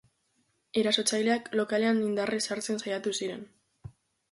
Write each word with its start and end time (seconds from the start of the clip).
Erasotzaileak 0.81 1.51
lokalean 1.61 2.01
indarrez 2.07 2.41
sartzen 2.49 2.83
saiatu 2.87 3.17
ziren. 3.21 3.49